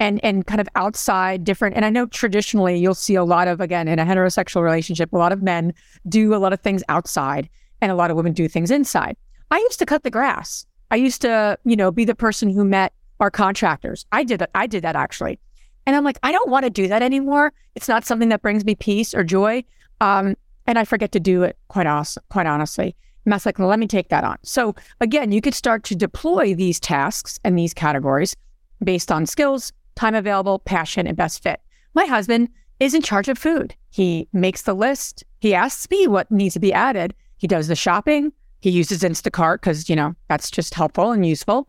and 0.00 0.20
and 0.24 0.46
kind 0.46 0.60
of 0.60 0.68
outside 0.74 1.44
different 1.44 1.76
and 1.76 1.84
i 1.84 1.88
know 1.88 2.04
traditionally 2.06 2.76
you'll 2.76 2.96
see 2.96 3.14
a 3.14 3.22
lot 3.22 3.46
of 3.46 3.60
again 3.60 3.86
in 3.86 4.00
a 4.00 4.04
heterosexual 4.04 4.60
relationship 4.60 5.12
a 5.12 5.16
lot 5.16 5.30
of 5.30 5.40
men 5.40 5.72
do 6.08 6.34
a 6.34 6.36
lot 6.36 6.52
of 6.52 6.58
things 6.58 6.82
outside 6.88 7.48
and 7.80 7.92
a 7.92 7.94
lot 7.94 8.10
of 8.10 8.16
women 8.16 8.32
do 8.32 8.48
things 8.48 8.72
inside 8.72 9.16
i 9.52 9.58
used 9.58 9.78
to 9.78 9.86
cut 9.86 10.02
the 10.02 10.10
grass 10.10 10.66
i 10.90 10.96
used 10.96 11.22
to 11.22 11.56
you 11.64 11.76
know 11.76 11.92
be 11.92 12.04
the 12.04 12.12
person 12.12 12.50
who 12.50 12.64
met 12.64 12.92
our 13.20 13.30
contractors. 13.30 14.06
I 14.12 14.24
did 14.24 14.40
that. 14.40 14.50
I 14.54 14.66
did 14.66 14.84
that 14.84 14.96
actually. 14.96 15.38
And 15.86 15.94
I'm 15.94 16.04
like, 16.04 16.18
I 16.22 16.32
don't 16.32 16.50
want 16.50 16.64
to 16.64 16.70
do 16.70 16.88
that 16.88 17.02
anymore. 17.02 17.52
It's 17.74 17.88
not 17.88 18.04
something 18.04 18.30
that 18.30 18.42
brings 18.42 18.64
me 18.64 18.74
peace 18.74 19.14
or 19.14 19.22
joy. 19.22 19.64
Um, 20.00 20.34
and 20.66 20.78
I 20.78 20.84
forget 20.84 21.12
to 21.12 21.20
do 21.20 21.42
it 21.42 21.58
quite, 21.68 21.86
awesome, 21.86 22.22
quite 22.30 22.46
honestly. 22.46 22.96
And 23.24 23.32
that's 23.32 23.46
like, 23.46 23.58
let 23.58 23.78
me 23.78 23.86
take 23.86 24.08
that 24.10 24.24
on. 24.24 24.36
So 24.42 24.74
again, 25.00 25.32
you 25.32 25.40
could 25.40 25.54
start 25.54 25.84
to 25.84 25.94
deploy 25.94 26.54
these 26.54 26.78
tasks 26.78 27.38
and 27.44 27.58
these 27.58 27.74
categories 27.74 28.36
based 28.82 29.10
on 29.10 29.26
skills, 29.26 29.72
time 29.94 30.14
available, 30.14 30.58
passion, 30.58 31.06
and 31.06 31.16
best 31.16 31.42
fit. 31.42 31.60
My 31.94 32.04
husband 32.04 32.48
is 32.80 32.94
in 32.94 33.02
charge 33.02 33.28
of 33.28 33.38
food. 33.38 33.74
He 33.90 34.28
makes 34.32 34.62
the 34.62 34.74
list. 34.74 35.24
He 35.40 35.54
asks 35.54 35.88
me 35.90 36.06
what 36.06 36.30
needs 36.30 36.54
to 36.54 36.60
be 36.60 36.72
added. 36.72 37.14
He 37.38 37.46
does 37.46 37.68
the 37.68 37.76
shopping. 37.76 38.32
He 38.60 38.70
uses 38.70 39.02
Instacart 39.02 39.56
because, 39.56 39.88
you 39.88 39.96
know, 39.96 40.14
that's 40.28 40.50
just 40.50 40.74
helpful 40.74 41.12
and 41.12 41.24
useful. 41.24 41.68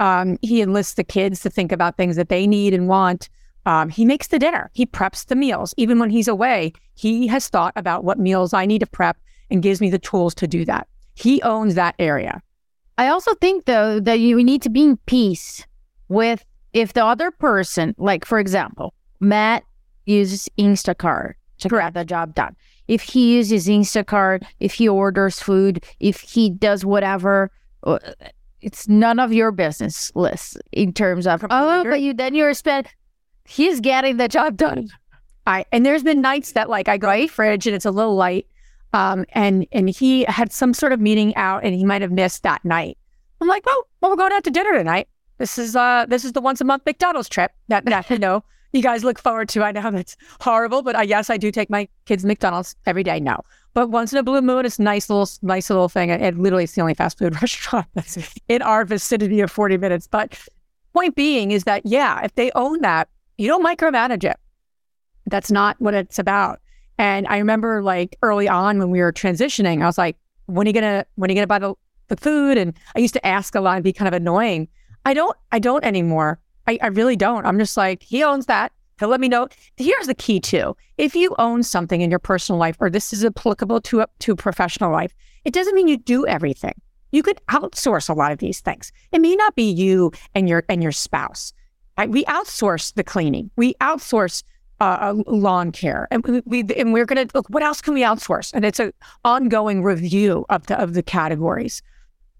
Um, 0.00 0.38
he 0.42 0.60
enlists 0.60 0.94
the 0.94 1.04
kids 1.04 1.40
to 1.40 1.50
think 1.50 1.72
about 1.72 1.96
things 1.96 2.16
that 2.16 2.28
they 2.28 2.46
need 2.46 2.74
and 2.74 2.88
want. 2.88 3.28
Um, 3.66 3.88
he 3.88 4.04
makes 4.04 4.26
the 4.26 4.38
dinner. 4.38 4.70
He 4.74 4.86
preps 4.86 5.26
the 5.26 5.36
meals. 5.36 5.74
Even 5.76 5.98
when 5.98 6.10
he's 6.10 6.28
away, 6.28 6.72
he 6.94 7.26
has 7.28 7.48
thought 7.48 7.72
about 7.76 8.04
what 8.04 8.18
meals 8.18 8.52
I 8.52 8.66
need 8.66 8.80
to 8.80 8.86
prep 8.86 9.16
and 9.50 9.62
gives 9.62 9.80
me 9.80 9.90
the 9.90 9.98
tools 9.98 10.34
to 10.36 10.46
do 10.46 10.64
that. 10.66 10.86
He 11.14 11.40
owns 11.42 11.74
that 11.74 11.94
area. 11.98 12.42
I 12.98 13.08
also 13.08 13.34
think, 13.34 13.64
though, 13.64 14.00
that 14.00 14.20
you 14.20 14.42
need 14.42 14.62
to 14.62 14.70
be 14.70 14.82
in 14.82 14.96
peace 15.06 15.66
with 16.08 16.44
if 16.72 16.92
the 16.92 17.04
other 17.04 17.30
person, 17.30 17.94
like 17.98 18.24
for 18.24 18.38
example, 18.38 18.94
Matt 19.20 19.64
uses 20.06 20.48
Instacart 20.58 21.34
to 21.58 21.68
get 21.68 21.94
the 21.94 22.04
job 22.04 22.34
done. 22.34 22.54
If 22.88 23.02
he 23.02 23.36
uses 23.36 23.66
Instacart, 23.66 24.44
if 24.60 24.74
he 24.74 24.88
orders 24.88 25.40
food, 25.40 25.84
if 26.00 26.20
he 26.20 26.50
does 26.50 26.84
whatever, 26.84 27.50
uh, 27.84 27.98
it's 28.60 28.88
none 28.88 29.18
of 29.18 29.32
your 29.32 29.52
business 29.52 30.12
list 30.14 30.58
in 30.72 30.92
terms 30.92 31.26
of 31.26 31.44
oh, 31.48 31.84
but 31.84 32.00
you 32.00 32.12
then 32.12 32.34
you're 32.34 32.54
spent. 32.54 32.88
He's 33.44 33.80
getting 33.80 34.16
the 34.16 34.28
job 34.28 34.56
done. 34.56 34.88
I 35.46 35.66
and 35.72 35.84
there's 35.84 36.02
been 36.02 36.20
nights 36.20 36.52
that 36.52 36.70
like 36.70 36.88
I 36.88 36.96
go 36.96 37.08
right? 37.08 37.30
fridge 37.30 37.66
and 37.66 37.76
it's 37.76 37.84
a 37.84 37.90
little 37.90 38.14
light, 38.14 38.46
um, 38.92 39.26
and 39.30 39.66
and 39.72 39.90
he 39.90 40.24
had 40.24 40.52
some 40.52 40.72
sort 40.72 40.92
of 40.92 41.00
meeting 41.00 41.34
out 41.36 41.64
and 41.64 41.74
he 41.74 41.84
might 41.84 42.02
have 42.02 42.12
missed 42.12 42.42
that 42.44 42.64
night. 42.64 42.96
I'm 43.40 43.48
like, 43.48 43.66
well, 43.66 43.86
well, 44.00 44.10
we're 44.10 44.16
going 44.16 44.32
out 44.32 44.44
to 44.44 44.50
dinner 44.50 44.72
tonight. 44.72 45.08
This 45.38 45.58
is 45.58 45.76
uh 45.76 46.06
this 46.08 46.24
is 46.24 46.32
the 46.32 46.40
once 46.40 46.60
a 46.60 46.64
month 46.64 46.84
McDonald's 46.86 47.28
trip 47.28 47.52
that 47.68 47.84
that 47.84 48.08
you 48.08 48.18
know 48.18 48.42
you 48.72 48.82
guys 48.82 49.04
look 49.04 49.18
forward 49.18 49.48
to. 49.50 49.62
I 49.62 49.72
know 49.72 49.90
that's 49.90 50.16
horrible, 50.40 50.82
but 50.82 50.96
I 50.96 51.02
yes, 51.02 51.30
I 51.30 51.36
do 51.36 51.50
take 51.50 51.70
my 51.70 51.88
kids 52.06 52.24
McDonald's 52.24 52.74
every 52.86 53.02
day 53.02 53.20
now. 53.20 53.44
But 53.74 53.90
once 53.90 54.12
in 54.12 54.18
a 54.18 54.22
blue 54.22 54.40
moon, 54.40 54.64
it's 54.64 54.78
nice 54.78 55.10
little 55.10 55.28
nice 55.42 55.68
little 55.68 55.88
thing. 55.88 56.10
And 56.10 56.38
literally, 56.38 56.64
it's 56.64 56.74
the 56.74 56.80
only 56.80 56.94
fast 56.94 57.18
food 57.18 57.34
restaurant 57.42 57.86
that's 57.94 58.18
in 58.48 58.62
our 58.62 58.84
vicinity 58.84 59.40
of 59.40 59.50
40 59.50 59.76
minutes. 59.78 60.06
But 60.06 60.38
point 60.92 61.14
being 61.16 61.50
is 61.50 61.64
that 61.64 61.82
yeah, 61.84 62.22
if 62.24 62.34
they 62.34 62.50
own 62.54 62.80
that, 62.80 63.08
you 63.38 63.48
don't 63.48 63.64
micromanage 63.64 64.24
it. 64.24 64.36
That's 65.26 65.50
not 65.50 65.76
what 65.80 65.94
it's 65.94 66.18
about. 66.18 66.60
And 66.98 67.26
I 67.26 67.38
remember 67.38 67.82
like 67.82 68.16
early 68.22 68.48
on 68.48 68.78
when 68.78 68.90
we 68.90 69.00
were 69.00 69.12
transitioning, 69.12 69.82
I 69.82 69.86
was 69.86 69.98
like, 69.98 70.16
when 70.46 70.66
are 70.66 70.68
you 70.68 70.74
gonna 70.74 71.06
when 71.16 71.30
are 71.30 71.32
you 71.32 71.36
gonna 71.36 71.46
buy 71.46 71.58
the, 71.58 71.74
the 72.08 72.16
food? 72.16 72.58
And 72.58 72.74
I 72.94 73.00
used 73.00 73.14
to 73.14 73.26
ask 73.26 73.54
a 73.54 73.60
lot 73.60 73.76
and 73.76 73.84
be 73.84 73.92
kind 73.92 74.08
of 74.08 74.14
annoying. 74.14 74.68
I 75.04 75.14
don't 75.14 75.36
I 75.52 75.58
don't 75.58 75.84
anymore. 75.84 76.38
I, 76.66 76.78
I 76.82 76.86
really 76.88 77.16
don't. 77.16 77.44
I'm 77.46 77.58
just 77.58 77.76
like, 77.76 78.02
he 78.02 78.22
owns 78.22 78.46
that. 78.46 78.72
He'll 78.98 79.08
let 79.08 79.20
me 79.20 79.28
know. 79.28 79.48
Here's 79.76 80.06
the 80.06 80.14
key 80.14 80.40
too. 80.40 80.76
If 80.98 81.16
you 81.16 81.34
own 81.38 81.62
something 81.62 82.00
in 82.00 82.10
your 82.10 82.20
personal 82.20 82.58
life, 82.58 82.76
or 82.78 82.88
this 82.88 83.12
is 83.12 83.24
applicable 83.24 83.80
to 83.82 84.00
a, 84.00 84.06
to 84.20 84.36
professional 84.36 84.92
life, 84.92 85.12
it 85.44 85.52
doesn't 85.52 85.74
mean 85.74 85.88
you 85.88 85.96
do 85.96 86.26
everything. 86.26 86.74
You 87.10 87.22
could 87.22 87.40
outsource 87.50 88.08
a 88.08 88.14
lot 88.14 88.32
of 88.32 88.38
these 88.38 88.60
things. 88.60 88.92
It 89.12 89.20
may 89.20 89.34
not 89.36 89.56
be 89.56 89.70
you 89.70 90.12
and 90.34 90.48
your 90.48 90.64
and 90.68 90.82
your 90.82 90.92
spouse. 90.92 91.52
We 92.08 92.24
outsource 92.24 92.94
the 92.94 93.04
cleaning. 93.04 93.50
We 93.56 93.74
outsource 93.74 94.42
uh, 94.80 95.14
lawn 95.26 95.70
care, 95.70 96.08
and 96.10 96.24
we, 96.26 96.42
we 96.44 96.60
and 96.76 96.92
we're 96.92 97.06
going 97.06 97.26
to 97.26 97.36
look. 97.36 97.48
What 97.48 97.62
else 97.62 97.80
can 97.80 97.94
we 97.94 98.02
outsource? 98.02 98.52
And 98.52 98.64
it's 98.64 98.80
an 98.80 98.92
ongoing 99.24 99.82
review 99.82 100.44
of 100.48 100.66
the 100.66 100.80
of 100.80 100.94
the 100.94 101.02
categories. 101.02 101.82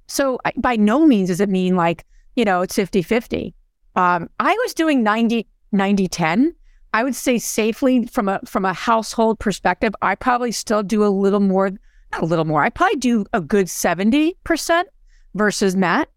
So 0.09 0.39
by 0.57 0.77
no 0.77 1.07
means 1.07 1.29
does 1.29 1.41
it 1.41 1.49
mean 1.49 1.77
like 1.77 2.05
you 2.35 2.45
know 2.45 2.61
it's 2.63 2.75
50 2.75 3.03
50 3.03 3.55
um, 3.97 4.29
I 4.41 4.53
was 4.65 4.75
doing 4.75 5.03
90, 5.03 5.47
90, 5.73 6.09
10. 6.09 6.55
I 6.93 7.03
would 7.03 7.15
say 7.15 7.39
safely 7.39 8.07
from 8.07 8.29
a 8.29 8.41
from 8.45 8.65
a 8.65 8.73
household 8.73 9.39
perspective, 9.41 9.95
I 10.03 10.15
probably 10.15 10.53
still 10.53 10.83
do 10.83 11.05
a 11.05 11.09
little 11.09 11.41
more, 11.41 11.71
not 12.13 12.23
a 12.23 12.25
little 12.25 12.45
more. 12.45 12.63
I 12.63 12.71
probably 12.71 12.97
do 12.97 13.25
a 13.33 13.41
good 13.41 13.67
70% 13.67 14.85
versus 15.35 15.75
Matt. 15.75 16.09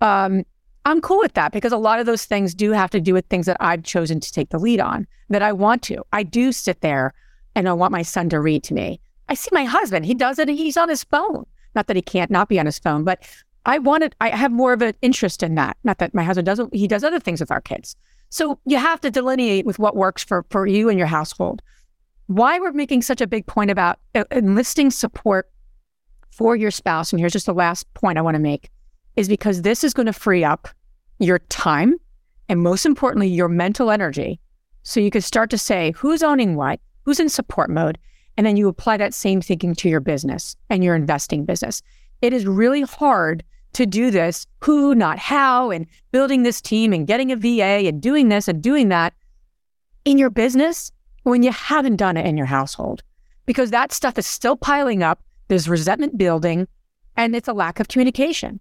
Um, 0.00 0.44
I'm 0.86 1.00
cool 1.00 1.18
with 1.18 1.32
that 1.34 1.52
because 1.52 1.72
a 1.72 1.78
lot 1.78 1.98
of 1.98 2.06
those 2.06 2.26
things 2.26 2.54
do 2.54 2.72
have 2.72 2.90
to 2.90 3.00
do 3.00 3.14
with 3.14 3.26
things 3.26 3.46
that 3.46 3.56
I've 3.60 3.82
chosen 3.82 4.20
to 4.20 4.32
take 4.32 4.50
the 4.50 4.58
lead 4.58 4.80
on 4.80 5.06
that 5.30 5.42
I 5.42 5.52
want 5.52 5.82
to. 5.84 6.04
I 6.12 6.22
do 6.22 6.52
sit 6.52 6.82
there 6.82 7.14
and 7.54 7.68
I 7.68 7.72
want 7.72 7.92
my 7.92 8.02
son 8.02 8.28
to 8.30 8.40
read 8.40 8.62
to 8.64 8.74
me. 8.74 9.00
I 9.28 9.34
see 9.34 9.48
my 9.52 9.64
husband, 9.64 10.04
he 10.04 10.14
does 10.14 10.38
it, 10.38 10.48
he's 10.48 10.76
on 10.76 10.90
his 10.90 11.04
phone. 11.04 11.46
Not 11.74 11.86
that 11.86 11.96
he 11.96 12.02
can't 12.02 12.30
not 12.30 12.48
be 12.48 12.60
on 12.60 12.66
his 12.66 12.78
phone, 12.78 13.04
but 13.04 13.26
I 13.66 13.78
wanted, 13.78 14.14
I 14.20 14.28
have 14.28 14.52
more 14.52 14.74
of 14.74 14.82
an 14.82 14.94
interest 15.00 15.42
in 15.42 15.54
that. 15.54 15.76
Not 15.84 15.98
that 15.98 16.14
my 16.14 16.22
husband 16.22 16.44
doesn't, 16.44 16.74
he 16.74 16.86
does 16.86 17.02
other 17.02 17.18
things 17.18 17.40
with 17.40 17.50
our 17.50 17.62
kids. 17.62 17.96
So 18.28 18.58
you 18.66 18.76
have 18.76 19.00
to 19.00 19.10
delineate 19.10 19.64
with 19.64 19.78
what 19.78 19.96
works 19.96 20.22
for, 20.22 20.44
for 20.50 20.66
you 20.66 20.90
and 20.90 20.98
your 20.98 21.08
household. 21.08 21.62
Why 22.26 22.58
we're 22.58 22.72
making 22.72 23.02
such 23.02 23.20
a 23.20 23.26
big 23.26 23.46
point 23.46 23.70
about 23.70 23.98
uh, 24.14 24.24
enlisting 24.30 24.90
support 24.90 25.50
for 26.30 26.56
your 26.56 26.70
spouse, 26.70 27.12
and 27.12 27.20
here's 27.20 27.32
just 27.32 27.46
the 27.46 27.54
last 27.54 27.92
point 27.94 28.18
I 28.18 28.22
want 28.22 28.34
to 28.34 28.40
make, 28.40 28.70
is 29.16 29.28
because 29.28 29.62
this 29.62 29.84
is 29.84 29.94
going 29.94 30.06
to 30.06 30.12
free 30.12 30.44
up 30.44 30.68
your 31.18 31.38
time 31.38 31.96
and 32.48 32.62
most 32.62 32.84
importantly, 32.84 33.28
your 33.28 33.48
mental 33.48 33.90
energy. 33.90 34.40
So 34.82 35.00
you 35.00 35.10
can 35.10 35.22
start 35.22 35.50
to 35.50 35.58
say, 35.58 35.92
who's 35.96 36.22
owning 36.22 36.56
what, 36.56 36.80
who's 37.04 37.20
in 37.20 37.28
support 37.28 37.70
mode, 37.70 37.98
and 38.36 38.46
then 38.46 38.56
you 38.56 38.68
apply 38.68 38.96
that 38.98 39.14
same 39.14 39.40
thinking 39.40 39.74
to 39.76 39.88
your 39.88 40.00
business 40.00 40.56
and 40.68 40.84
your 40.84 40.94
investing 40.94 41.44
business. 41.44 41.80
It 42.20 42.32
is 42.32 42.46
really 42.46 42.82
hard 42.82 43.44
to 43.74 43.86
do 43.86 44.10
this 44.10 44.46
who, 44.60 44.94
not 44.94 45.18
how, 45.18 45.70
and 45.70 45.86
building 46.12 46.42
this 46.42 46.60
team 46.60 46.92
and 46.92 47.06
getting 47.06 47.32
a 47.32 47.36
VA 47.36 47.88
and 47.88 48.00
doing 48.00 48.28
this 48.28 48.48
and 48.48 48.62
doing 48.62 48.88
that 48.88 49.14
in 50.04 50.18
your 50.18 50.30
business 50.30 50.92
when 51.22 51.42
you 51.42 51.50
haven't 51.50 51.96
done 51.96 52.16
it 52.16 52.26
in 52.26 52.36
your 52.36 52.46
household. 52.46 53.02
Because 53.46 53.70
that 53.70 53.92
stuff 53.92 54.18
is 54.18 54.26
still 54.26 54.56
piling 54.56 55.02
up. 55.02 55.22
There's 55.48 55.68
resentment 55.68 56.18
building 56.18 56.68
and 57.16 57.34
it's 57.34 57.48
a 57.48 57.52
lack 57.52 57.80
of 57.80 57.88
communication. 57.88 58.60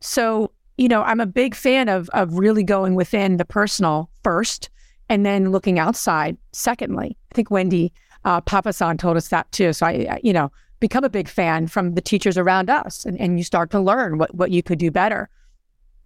So, 0.00 0.52
you 0.76 0.88
know, 0.88 1.02
I'm 1.02 1.20
a 1.20 1.26
big 1.26 1.54
fan 1.54 1.88
of, 1.88 2.08
of 2.10 2.38
really 2.38 2.64
going 2.64 2.94
within 2.94 3.36
the 3.36 3.44
personal 3.44 4.10
first 4.22 4.70
and 5.08 5.26
then 5.26 5.50
looking 5.50 5.78
outside 5.78 6.36
secondly. 6.52 7.16
I 7.30 7.34
think 7.34 7.50
Wendy 7.50 7.92
uh, 8.24 8.40
Papasan 8.40 8.98
told 8.98 9.16
us 9.16 9.28
that 9.28 9.50
too. 9.52 9.72
So 9.72 9.86
I, 9.86 10.06
I, 10.10 10.20
you 10.22 10.32
know, 10.32 10.50
become 10.78 11.04
a 11.04 11.10
big 11.10 11.28
fan 11.28 11.66
from 11.66 11.94
the 11.94 12.00
teachers 12.00 12.38
around 12.38 12.70
us 12.70 13.04
and, 13.04 13.20
and 13.20 13.38
you 13.38 13.44
start 13.44 13.70
to 13.70 13.80
learn 13.80 14.18
what, 14.18 14.34
what 14.34 14.50
you 14.50 14.62
could 14.62 14.78
do 14.78 14.90
better. 14.90 15.28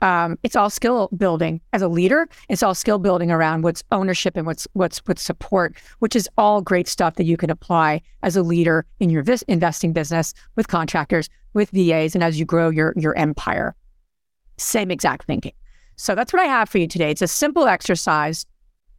Um, 0.03 0.39
it's 0.43 0.57
all 0.57 0.69
skill 0.69 1.09
building 1.17 1.61
as 1.73 1.81
a 1.81 1.89
leader. 1.89 2.29
It's 2.49 2.63
all 2.63 2.75
skill 2.75 2.99
building 2.99 3.31
around 3.31 3.63
what's 3.63 3.83
ownership 3.91 4.37
and 4.37 4.47
what's 4.47 4.69
what's 4.75 4.99
what's 5.07 5.23
support, 5.23 5.77
which 6.01 6.15
is 6.15 6.29
all 6.37 6.61
great 6.61 6.89
stuff 6.89 7.15
that 7.15 7.25
you 7.25 7.39
can 7.39 7.49
apply 7.49 8.03
as 8.23 8.37
a 8.37 8.43
leader 8.43 8.85
in 9.01 9.09
your 9.09 9.23
vis- 9.23 9.43
investing 9.43 9.95
business 9.95 10.35
with 10.57 10.69
contractors, 10.69 11.31
with 11.55 11.71
VAs, 11.71 12.15
and 12.15 12.23
as 12.23 12.39
you 12.39 12.45
grow 12.45 12.69
your 12.69 12.93
your 12.97 13.17
empire. 13.17 13.75
Same 14.57 14.91
exact 14.91 15.27
thinking. 15.27 15.53
So 15.97 16.15
that's 16.15 16.33
what 16.33 16.43
I 16.43 16.47
have 16.47 16.69
for 16.69 16.79
you 16.79 16.87
today. 16.87 17.11
It's 17.11 17.23
a 17.23 17.29
simple 17.29 17.67
exercise, 17.67 18.47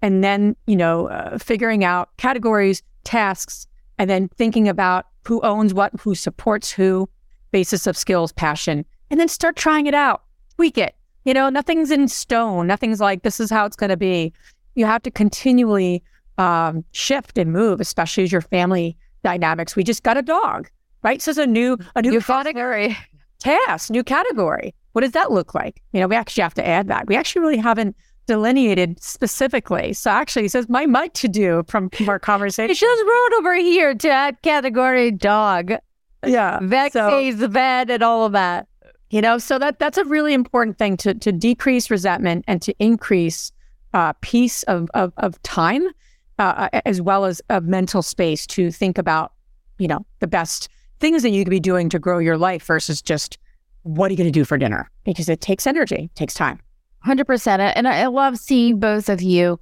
and 0.02 0.24
then 0.24 0.56
you 0.68 0.76
know 0.76 1.08
uh, 1.08 1.38
figuring 1.38 1.84
out 1.84 2.10
categories, 2.18 2.82
tasks, 3.04 3.68
and 3.98 4.10
then 4.10 4.30
thinking 4.30 4.68
about 4.68 5.06
who 5.26 5.42
owns 5.42 5.74
what, 5.74 5.92
who 6.00 6.16
supports 6.16 6.72
who, 6.72 7.10
basis 7.52 7.88
of 7.88 7.98
skills, 7.98 8.32
passion, 8.32 8.86
and 9.10 9.20
then 9.20 9.28
start 9.28 9.56
trying 9.56 9.88
it 9.88 9.94
out, 9.94 10.24
tweak 10.56 10.78
it. 10.78 10.96
You 11.26 11.34
know, 11.34 11.50
nothing's 11.50 11.90
in 11.90 12.08
stone. 12.08 12.68
Nothing's 12.68 13.00
like 13.00 13.24
this 13.24 13.40
is 13.40 13.50
how 13.50 13.66
it's 13.66 13.76
going 13.76 13.90
to 13.90 13.98
be. 13.98 14.32
You 14.76 14.86
have 14.86 15.02
to 15.04 15.12
continually 15.12 16.04
um, 16.38 16.84
shift 16.92 17.38
and 17.38 17.52
move, 17.52 17.82
especially 17.82 18.24
as 18.24 18.32
your 18.32 18.42
family 18.42 18.98
dynamics. 19.24 19.76
We 19.76 19.84
just 19.84 20.04
got 20.04 20.18
a 20.18 20.22
dog, 20.22 20.70
right? 21.02 21.22
So 21.22 21.32
it's 21.32 21.40
a 21.40 21.48
new 21.48 21.78
a 21.96 22.02
new 22.02 22.22
category 22.22 22.96
task, 23.46 23.90
new 23.90 24.04
category. 24.04 24.74
What 24.94 25.02
does 25.02 25.12
that 25.12 25.32
look 25.32 25.54
like? 25.54 25.82
You 25.94 26.00
know, 26.00 26.08
we 26.08 26.16
actually 26.16 26.44
have 26.44 26.54
to 26.56 26.68
add 26.68 26.88
that. 26.88 27.08
We 27.08 27.16
actually 27.16 27.42
really 27.42 27.58
haven't 27.58 27.96
delineated 28.28 29.02
specifically. 29.04 29.94
So 29.94 30.10
actually, 30.10 30.44
he 30.44 30.48
says 30.48 30.68
my 30.68 30.86
might 30.86 31.14
to 31.16 31.28
do 31.28 31.64
from, 31.68 31.90
from 31.92 32.10
our 32.10 32.20
conversation. 32.20 32.70
He 32.70 32.76
just 32.76 33.04
wrote 33.04 33.38
over 33.38 33.56
here 33.56 33.94
to 33.94 34.10
add 34.10 34.42
category 34.42 35.12
dog. 35.12 35.74
Yeah, 36.26 36.60
vet 36.64 36.94
so, 36.94 37.32
the 37.32 37.48
vet 37.48 37.92
and 37.92 38.02
all 38.02 38.26
of 38.26 38.32
that. 38.32 38.68
You 39.12 39.22
know, 39.22 39.38
so 39.38 39.60
that 39.60 39.78
that's 39.78 40.00
a 40.00 40.06
really 40.06 40.34
important 40.34 40.80
thing 40.80 40.98
to 40.98 41.14
to 41.14 41.32
decrease 41.32 41.92
resentment 41.92 42.46
and 42.48 42.62
to 42.64 42.74
increase 42.80 43.52
uh, 43.94 44.14
peace 44.22 44.64
of 44.64 44.90
of, 44.96 45.14
of 45.18 45.42
time, 45.44 45.88
uh, 46.40 46.70
as 46.86 47.00
well 47.00 47.26
as 47.26 47.44
a 47.50 47.62
mental 47.62 48.02
space 48.02 48.48
to 48.48 48.72
think 48.72 48.98
about, 48.98 49.34
you 49.78 49.88
know, 49.88 50.04
the 50.20 50.28
best 50.28 50.68
things 51.00 51.24
that 51.24 51.30
you 51.30 51.44
could 51.44 51.52
be 51.52 51.60
doing 51.60 51.90
to 51.90 52.00
grow 52.00 52.20
your 52.20 52.38
life 52.38 52.66
versus 52.66 53.02
just 53.02 53.38
what 53.84 54.10
are 54.10 54.14
you 54.14 54.18
going 54.18 54.32
to 54.32 54.32
do 54.32 54.46
for 54.46 54.58
dinner 54.58 54.90
because 55.04 55.30
it 55.30 55.42
takes 55.42 55.68
energy, 55.68 56.10
takes 56.16 56.34
time. 56.34 56.60
100%. 57.06 57.74
And 57.76 57.88
I 57.88 58.08
love 58.08 58.38
seeing 58.38 58.80
both 58.80 59.10
of 59.10 59.22
you 59.22 59.60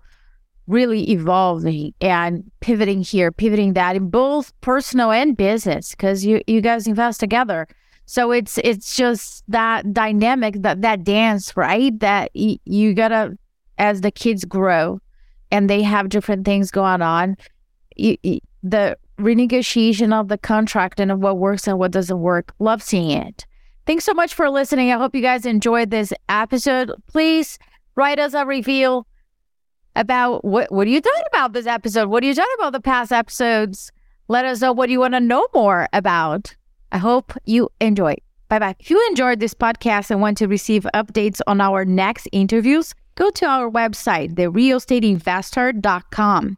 really 0.68 1.12
evolving 1.12 1.94
and 2.00 2.50
pivoting 2.62 3.02
here, 3.02 3.32
pivoting 3.32 3.74
that 3.74 3.96
in 3.96 4.10
both 4.10 4.60
personal 4.62 5.12
and 5.12 5.36
business 5.36 5.92
because 5.92 6.26
you 6.26 6.42
you 6.48 6.62
guys 6.62 6.88
invest 6.88 7.20
together. 7.20 7.68
So 8.06 8.32
it's 8.32 8.58
it's 8.60 8.96
just 8.96 9.44
that 9.50 9.94
dynamic 9.94 10.56
that 10.62 10.82
that 10.82 11.04
dance, 11.04 11.56
right? 11.58 11.98
That 12.00 12.32
y- 12.34 12.60
you 12.66 12.94
got 12.94 13.10
to 13.10 13.38
as 13.78 14.02
the 14.02 14.12
kids 14.12 14.46
grow 14.46 15.00
and 15.52 15.70
they 15.70 15.82
have 15.82 16.10
different 16.10 16.46
things 16.46 16.72
going 16.72 17.02
on, 17.02 17.36
the 17.98 18.98
renegotiation 19.24 20.14
of 20.14 20.28
the 20.28 20.38
contract 20.38 21.00
and 21.00 21.12
of 21.12 21.20
what 21.20 21.38
works 21.38 21.68
and 21.68 21.80
what 21.80 21.92
doesn't 21.92 22.20
work. 22.20 22.54
Love 22.60 22.84
seeing 22.84 23.12
it. 23.12 23.46
Thanks 23.86 24.06
so 24.06 24.14
much 24.14 24.34
for 24.34 24.50
listening. 24.50 24.92
I 24.92 24.98
hope 24.98 25.16
you 25.16 25.22
guys 25.22 25.46
enjoyed 25.46 25.90
this 25.90 26.14
episode. 26.30 26.92
Please 27.08 27.60
write 27.96 28.20
us 28.20 28.34
a 28.34 28.46
review 28.46 29.06
about 29.96 30.44
what 30.44 30.72
what 30.72 30.88
are 30.88 30.90
you 30.90 31.02
thought 31.02 31.28
about 31.28 31.54
this 31.54 31.68
episode? 31.68 32.10
What 32.10 32.22
do 32.22 32.28
you 32.28 32.36
thought 32.36 32.48
about 32.58 32.74
the 32.74 32.82
past 32.82 33.12
episodes? 33.12 33.92
Let 34.28 34.46
us 34.46 34.62
know 34.62 34.72
what 34.72 34.90
you 34.90 35.00
want 35.00 35.16
to 35.16 35.20
know 35.20 35.48
more 35.54 35.88
about. 35.94 36.56
I 36.92 36.98
hope 36.98 37.34
you 37.46 37.70
enjoy. 37.82 38.16
Bye 38.50 38.60
bye. 38.60 38.76
If 38.80 38.90
you 38.90 39.06
enjoyed 39.10 39.40
this 39.40 39.54
podcast 39.54 40.10
and 40.12 40.22
want 40.22 40.38
to 40.38 40.48
receive 40.48 40.88
updates 40.94 41.42
on 41.48 41.60
our 41.60 41.84
next 41.86 42.28
interviews, 42.32 42.94
go 43.16 43.30
to 43.32 43.46
our 43.46 43.70
website, 43.70 44.36
therealestateinvesther.com. 44.36 46.58